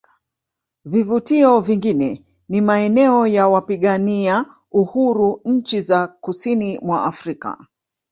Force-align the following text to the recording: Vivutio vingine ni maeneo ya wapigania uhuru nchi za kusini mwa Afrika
Vivutio 0.85 1.59
vingine 1.59 2.25
ni 2.49 2.61
maeneo 2.61 3.27
ya 3.27 3.47
wapigania 3.47 4.45
uhuru 4.71 5.41
nchi 5.45 5.81
za 5.81 6.07
kusini 6.07 6.79
mwa 6.79 7.03
Afrika 7.05 7.65